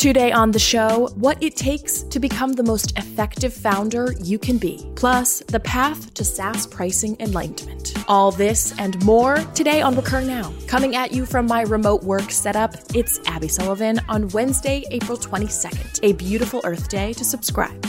[0.00, 4.56] Today on the show, what it takes to become the most effective founder you can
[4.56, 7.92] be, plus the path to SaaS pricing enlightenment.
[8.08, 10.54] All this and more today on Recur Now.
[10.66, 16.00] Coming at you from my remote work setup, it's Abby Sullivan on Wednesday, April 22nd,
[16.02, 17.86] a beautiful Earth Day to subscribe.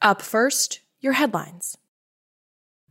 [0.00, 1.76] Up first, your headlines.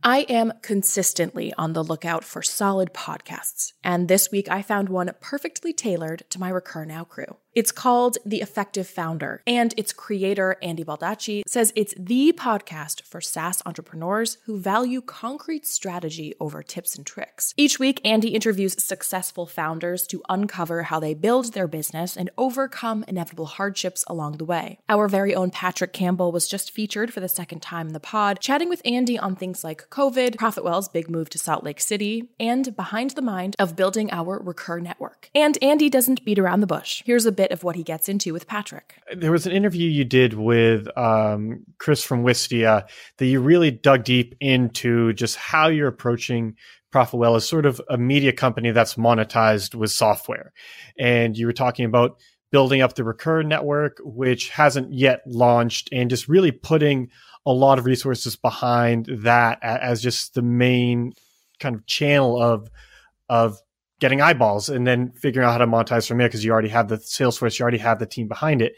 [0.06, 5.10] I am consistently on the lookout for solid podcasts, and this week I found one
[5.22, 7.38] perfectly tailored to my Recur Now crew.
[7.54, 13.20] It's called The Effective Founder, and its creator, Andy Baldacci, says it's the podcast for
[13.20, 17.54] SaaS entrepreneurs who value concrete strategy over tips and tricks.
[17.56, 23.04] Each week, Andy interviews successful founders to uncover how they build their business and overcome
[23.06, 24.80] inevitable hardships along the way.
[24.88, 28.40] Our very own Patrick Campbell was just featured for the second time in the pod,
[28.40, 32.74] chatting with Andy on things like COVID, Profitwell's big move to Salt Lake City, and
[32.74, 35.30] behind the mind of building our Recur network.
[35.36, 37.04] And Andy doesn't beat around the bush.
[37.06, 38.96] Here's a bit of what he gets into with Patrick.
[39.14, 42.88] There was an interview you did with um, Chris from Wistia
[43.18, 46.56] that you really dug deep into just how you're approaching
[46.92, 50.52] Profitwell as sort of a media company that's monetized with software.
[50.98, 52.18] And you were talking about
[52.50, 57.10] building up the Recur network, which hasn't yet launched, and just really putting
[57.46, 61.12] a lot of resources behind that as just the main
[61.60, 62.70] kind of channel of
[63.28, 63.58] of
[64.00, 66.88] getting eyeballs and then figuring out how to monetize from there because you already have
[66.88, 68.74] the sales force, you already have the team behind it.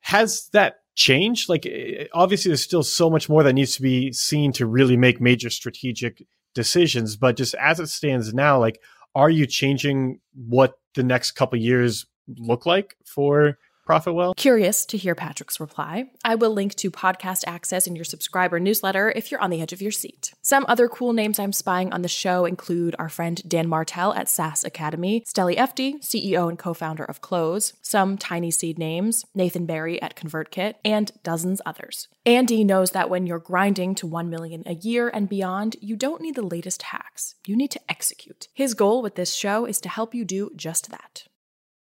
[0.00, 1.48] Has that changed?
[1.48, 4.96] Like, eh, obviously, there's still so much more that needs to be seen to really
[4.96, 6.22] make major strategic
[6.54, 7.16] decisions.
[7.16, 8.80] But just as it stands now, like,
[9.14, 14.36] are you changing what the next couple years look like for Profitwell?
[14.36, 16.10] Curious to hear Patrick's reply.
[16.24, 19.72] I will link to podcast access in your subscriber newsletter if you're on the edge
[19.72, 20.32] of your seat.
[20.42, 24.28] Some other cool names I'm spying on the show include our friend Dan Martell at
[24.28, 30.00] SaaS Academy, Steli Efti, CEO and co founder of Close, some TinySeed names, Nathan Barry
[30.00, 32.08] at ConvertKit, and dozens others.
[32.26, 36.20] Andy knows that when you're grinding to 1 million a year and beyond, you don't
[36.20, 37.34] need the latest hacks.
[37.46, 38.48] You need to execute.
[38.52, 41.24] His goal with this show is to help you do just that.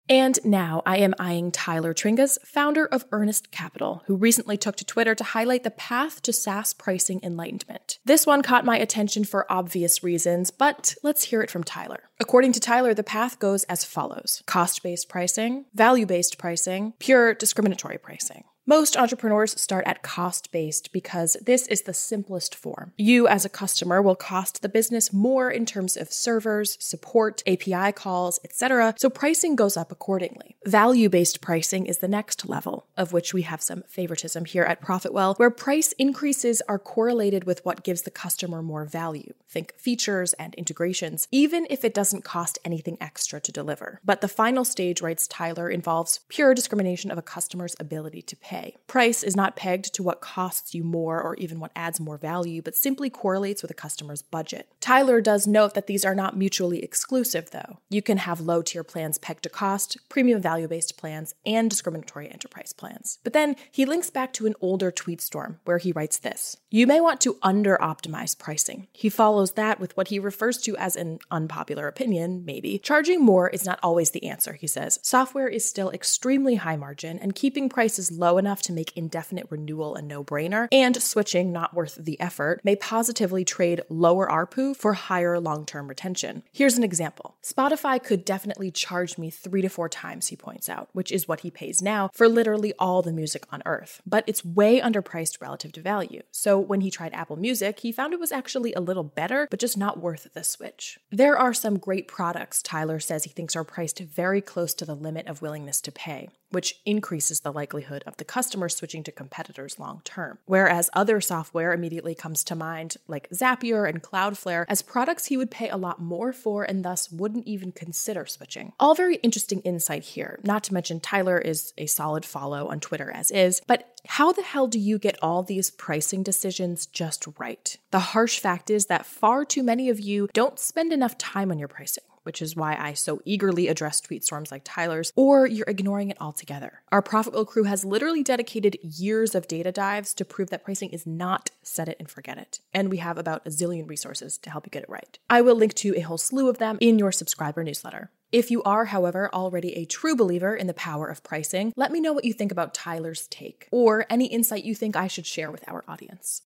[0.09, 4.85] And now I am eyeing Tyler Tringas, founder of Earnest Capital, who recently took to
[4.85, 7.99] Twitter to highlight the path to SaaS pricing enlightenment.
[8.05, 12.09] This one caught my attention for obvious reasons, but let's hear it from Tyler.
[12.19, 17.35] According to Tyler, the path goes as follows cost based pricing, value based pricing, pure
[17.35, 18.45] discriminatory pricing.
[18.69, 22.93] Most entrepreneurs start at cost based because this is the simplest form.
[22.99, 27.91] You, as a customer, will cost the business more in terms of servers, support, API
[27.91, 30.55] calls, etc., so pricing goes up accordingly.
[30.67, 34.83] Value based pricing is the next level, of which we have some favoritism here at
[34.83, 39.33] Profitwell, where price increases are correlated with what gives the customer more value.
[39.49, 43.99] Think features and integrations, even if it doesn't cost anything extra to deliver.
[44.05, 48.58] But the final stage, writes Tyler, involves pure discrimination of a customer's ability to pay
[48.59, 48.75] pay.
[48.87, 52.61] Price is not pegged to what costs you more or even what adds more value,
[52.61, 54.67] but simply correlates with a customer's budget.
[54.79, 57.79] Tyler does note that these are not mutually exclusive, though.
[57.89, 62.29] You can have low tier plans pegged to cost, premium value based plans, and discriminatory
[62.29, 63.19] enterprise plans.
[63.23, 66.87] But then he links back to an older tweet storm where he writes this You
[66.87, 68.87] may want to under optimize pricing.
[68.91, 72.79] He follows that with what he refers to as an unpopular opinion, maybe.
[72.79, 74.99] Charging more is not always the answer, he says.
[75.03, 79.45] Software is still extremely high margin, and keeping prices low enough enough to make indefinite
[79.51, 84.75] renewal a no brainer, and switching not worth the effort, may positively trade lower ARPU
[84.75, 86.41] for higher long term retention.
[86.51, 90.89] Here's an example Spotify could definitely charge me three to four times, he points out,
[90.93, 94.01] which is what he pays now for literally all the music on earth.
[94.03, 96.23] But it's way underpriced relative to value.
[96.31, 99.59] So when he tried Apple Music, he found it was actually a little better, but
[99.59, 100.97] just not worth the switch.
[101.11, 104.95] There are some great products Tyler says he thinks are priced very close to the
[104.95, 109.79] limit of willingness to pay which increases the likelihood of the customer switching to competitors
[109.79, 110.39] long term.
[110.45, 115.51] Whereas other software immediately comes to mind, like Zapier and Cloudflare, as products he would
[115.51, 118.73] pay a lot more for and thus wouldn't even consider switching.
[118.79, 123.11] All very interesting insight here, not to mention Tyler is a solid follow on Twitter
[123.11, 127.77] as is, but how the hell do you get all these pricing decisions just right?
[127.91, 131.59] The harsh fact is that far too many of you don't spend enough time on
[131.59, 135.65] your pricing which is why I so eagerly address tweet storms like Tyler's, or you're
[135.67, 136.81] ignoring it altogether.
[136.91, 141.05] Our Profitwell crew has literally dedicated years of data dives to prove that pricing is
[141.05, 142.59] not set it and forget it.
[142.73, 145.17] And we have about a zillion resources to help you get it right.
[145.29, 148.11] I will link to a whole slew of them in your subscriber newsletter.
[148.31, 151.99] If you are, however, already a true believer in the power of pricing, let me
[151.99, 155.49] know what you think about Tyler's take or any insight you think I should share
[155.49, 156.43] with our audience.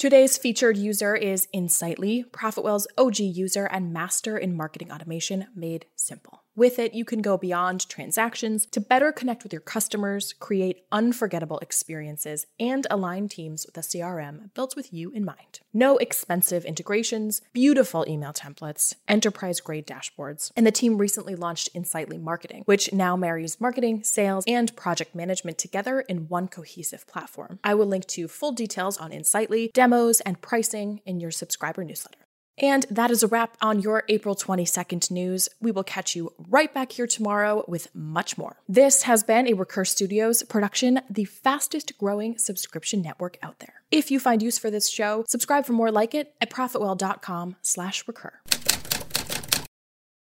[0.00, 6.44] Today's featured user is Insightly, Profitwell's OG user and master in marketing automation made simple.
[6.56, 11.58] With it, you can go beyond transactions to better connect with your customers, create unforgettable
[11.60, 15.60] experiences, and align teams with a CRM built with you in mind.
[15.72, 22.18] No expensive integrations, beautiful email templates, enterprise grade dashboards, and the team recently launched Insightly
[22.18, 27.60] Marketing, which now marries marketing, sales, and project management together in one cohesive platform.
[27.62, 32.19] I will link to full details on Insightly, demos, and pricing in your subscriber newsletter.
[32.58, 35.48] And that is a wrap on your April 22nd news.
[35.60, 38.56] We will catch you right back here tomorrow with much more.
[38.68, 43.82] This has been a Recur Studios production, the fastest growing subscription network out there.
[43.90, 48.06] If you find use for this show, subscribe for more like it at profitwell.com slash
[48.06, 48.32] recur.